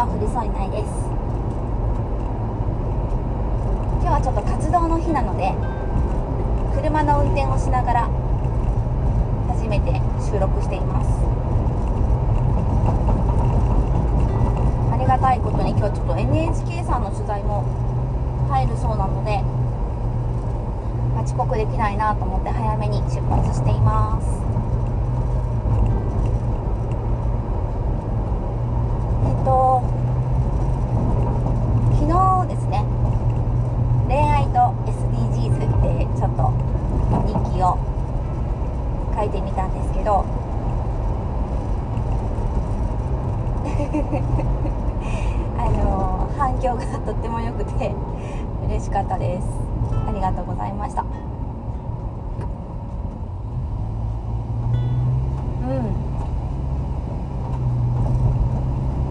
[0.00, 0.88] は降りそうにないです。
[4.00, 5.52] 今日はちょっと活動の日なので
[6.72, 8.08] 車の運転をしながら
[9.52, 11.12] 初めて収録しています。
[14.88, 17.68] ありがたいことに今日ちょっと NHK さんの取材も
[18.48, 19.44] 入るそうなので
[21.22, 24.24] 遅刻できないなと思って早めに出発しています
[29.28, 29.82] えっと
[32.00, 32.84] 昨日ですね
[34.08, 36.50] 恋愛と SDGs でちょっと
[37.28, 37.78] 日記を
[39.20, 40.24] 書いてみたんですけど。
[45.58, 47.94] あの反響がとっても良くて
[48.66, 49.70] 嬉しかったです。
[50.10, 51.06] ありがとうございましたうん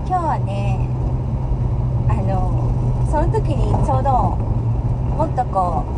[0.07, 0.89] 今日はね
[2.09, 4.11] あのその時にちょうど
[5.15, 5.89] もっとこう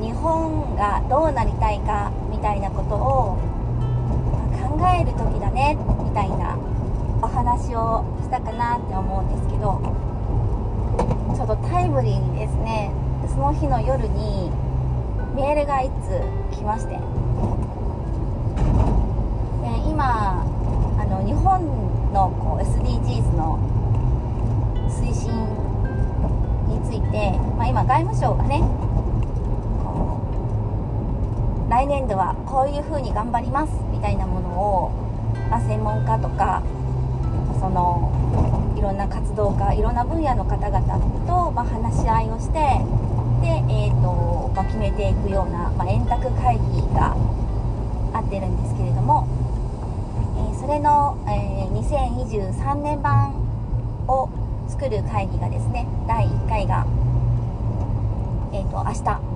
[0.00, 3.38] 日本がどうなりたいかみたいなことを
[4.52, 6.58] 考える時だねみたいな
[7.22, 9.80] お話をしたかなって思うんですけど
[11.34, 12.92] ちょっとタイムリーにですね
[13.28, 14.50] その日の夜に
[15.34, 16.92] メールが1通来まして。
[16.92, 17.02] で
[19.88, 21.60] 今あの日本
[22.12, 23.58] のこう SDGs の
[24.88, 25.32] 推進
[26.68, 28.62] について、まあ、今外務省がね
[31.68, 34.90] 来年度はこういうふうに頑張りますみたいなものを、
[35.50, 36.62] まあ、専門家とか
[37.58, 38.12] その
[38.78, 40.80] いろんな活動家いろんな分野の方々
[41.26, 42.54] と、まあ、話し合いをして
[43.42, 47.16] で、えーとまあ、決めていくような、まあ、円卓会議が
[48.14, 49.26] あってるんですけれども、
[50.38, 53.34] えー、それの、えー、2023年版
[54.06, 54.30] を
[54.68, 56.86] 作る会議がですね第1回が、
[58.52, 59.35] えーと、明日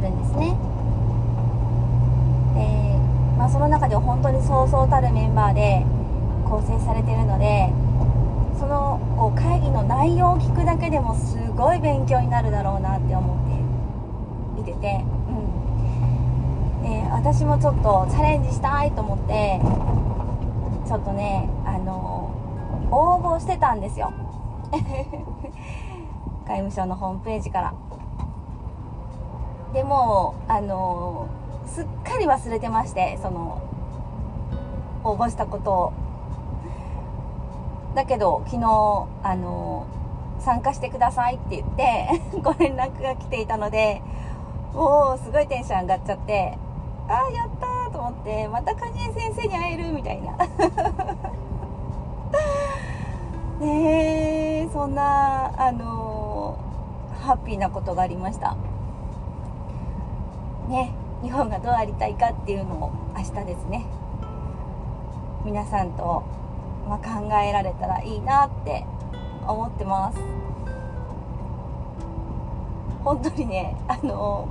[0.00, 0.56] あるんですね。
[2.54, 2.96] で、
[3.36, 5.84] まあ、その中では本当にそうそうたるメンバーで
[6.48, 7.70] 構成されてるので
[8.58, 15.36] そのこう会議の内容を聞くだけでもすごい勉強になるだろうなって思って見てて、う
[16.80, 16.82] ん。
[16.82, 19.60] で私もちょっとチャレンジしたいと思って
[20.88, 22.34] ちょっとねあの
[22.90, 24.12] 応募してたんですよ。
[26.46, 27.74] 外務省のホームページから。
[29.72, 31.28] でもあの
[31.66, 33.62] すっかり忘れてましてその
[35.04, 35.92] 応募したことを。
[37.94, 39.86] だけど昨日あの
[40.38, 42.08] 参加してくださいって言って
[42.40, 44.00] ご連絡が来ていたので
[44.72, 46.56] もうすごいテンション上がっちゃって
[47.08, 50.32] ああやったーと思ってまた梶江先生に会えるみたいな。
[53.60, 56.56] ねえそんなあの
[57.20, 58.56] ハッピーなことがありました。
[60.70, 60.92] ね
[61.22, 63.84] 日本がどうありたいかっていうのを明日ですね。
[65.44, 66.22] 皆さんと
[66.88, 68.84] まあ、考えられたらいいなって
[69.46, 70.18] 思ってます。
[73.04, 74.48] 本当にねあの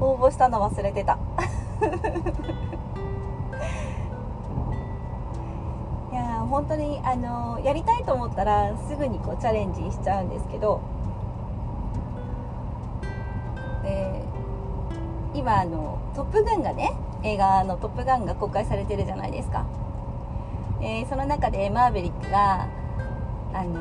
[0.00, 1.18] 応募したの忘れてた。
[6.12, 10.80] いや本当にあのやりたいと思ったらすぐにこうチャレンジしちゃうんですけど
[15.34, 19.64] 今あの「トップガン」がね映画の「トップガン」が公開されてるじゃないですか。
[20.80, 22.66] えー、その中でマーベリックが
[23.52, 23.80] あの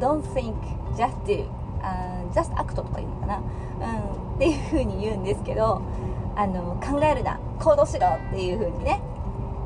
[0.00, 0.54] Don't think
[0.94, 1.46] just do
[1.82, 3.42] あ just act とか言うのかな、うん、
[4.36, 5.82] っていう風に言うんですけど
[6.36, 9.00] あの考えるな行動しろっていう風にね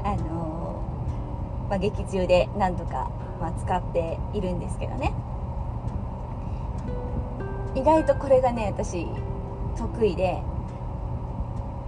[0.05, 0.83] あの、
[1.69, 3.11] まあ、劇中で何度か、
[3.41, 5.13] まあ、使っているんですけどね。
[7.75, 9.07] 意外とこれがね私
[9.77, 10.43] 得意で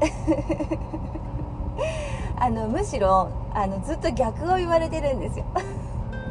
[2.36, 5.44] あのむしろあのずっと逆を言われてるんですよ。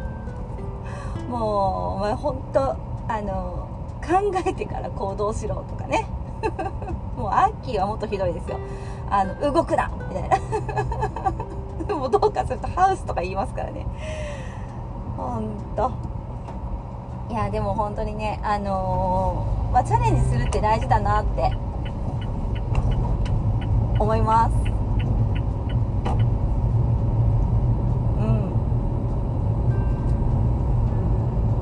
[1.30, 2.75] もう、まあ、本当
[3.07, 3.68] あの
[4.01, 6.07] 考えてから行動しろとかね。
[7.16, 8.57] もうアッキーはもっとひどいですよ。
[9.10, 10.38] あの動くなみたいな。
[11.95, 13.86] もうどうかするとハウスとか言いますからね。
[15.18, 15.92] 本当
[17.30, 21.51] いやでも本当にねあのー、まあ、チャレンジするって大事だなって
[24.00, 24.54] 思います。
[24.54, 24.56] う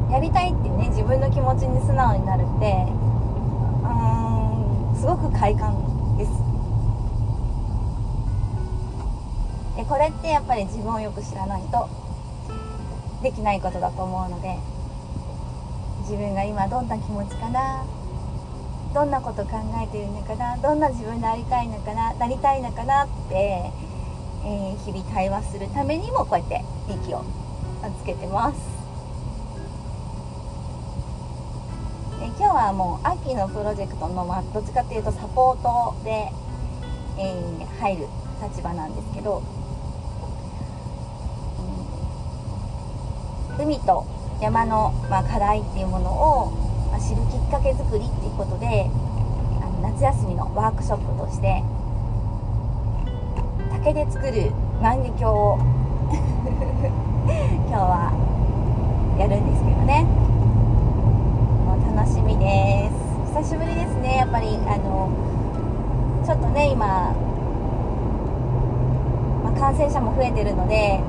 [0.10, 0.12] ん。
[0.12, 2.88] やりたいってね自分の気持ちに素直になるって
[3.84, 3.88] う
[4.94, 5.76] んすごく快感
[6.18, 6.32] です。
[9.76, 11.90] でこれってやっぱり自分をよく知らないと
[13.22, 14.58] できないことだと思うので
[16.02, 17.86] 自分が今どんな気持ちかな
[18.98, 23.72] どんなこと考えてるのかなどんな自分でありたいのかななりたいのかなって、
[24.44, 27.24] えー、日々対話するためにもこうやって息を
[28.02, 28.58] つけてます。
[32.20, 36.32] で今日はもう秋のプロジェクトの、まあ、どっちかっていうとサポートで、
[37.20, 38.08] えー、入る
[38.42, 39.44] 立場なんですけど、
[43.60, 44.08] うん、海と
[44.42, 46.67] 山の、まあ、課題っていうものを
[46.98, 48.90] まあ、知るきっかけ作りっていうことで
[49.62, 51.62] あの夏休みのワークショップとして
[53.70, 54.50] 竹で作る
[54.82, 55.60] 万華鏡を
[57.70, 58.10] 今日は
[59.20, 60.06] やるんですけどね。
[61.68, 63.44] もう楽しみです。
[63.44, 64.58] 久しぶりですねやっぱり。
[64.66, 65.10] あの
[66.26, 67.14] ちょっとね今、
[69.44, 71.00] まあ、感染者も増えてるので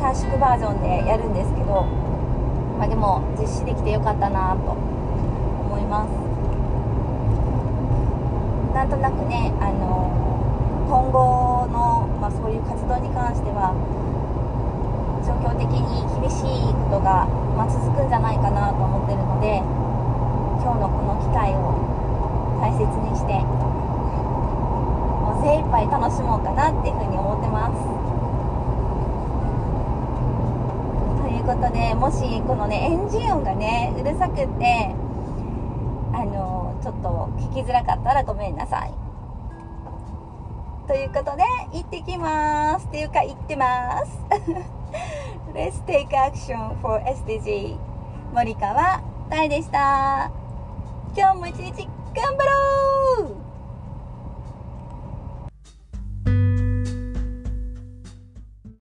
[0.00, 2.03] 短縮バージョンでやるんですけど
[2.78, 6.24] まあ、でも実施できてよかったなと思います。
[8.74, 10.10] なんとなくねあの
[10.90, 13.70] 今後の、まあ、そういう活動に関しては
[15.24, 17.24] 状況的に厳しいことが、
[17.56, 19.62] まあ、続くんじゃないかなと思ってるので
[20.60, 21.72] 今日のこの機会を
[22.60, 28.03] 大切にしてもう精一杯楽しもうかなっていうふうに思ってます。
[31.44, 34.94] ことでもしこのねエンジン音がねうるさくって
[36.12, 37.08] あのちょっと
[37.38, 38.94] 聞きづらかったらごめんなさい。
[40.86, 41.42] ということで
[41.72, 42.86] 行ってきます。
[42.86, 44.18] っていうか行ってます。
[45.54, 47.76] Let's take action for SDG
[48.32, 50.30] 森川大でした。
[51.16, 53.43] 今日も一日頑張ろう